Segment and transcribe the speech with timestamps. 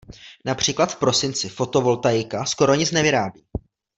[0.45, 3.43] Například v prosinci fotovoltaika skoro nic nevyrábí.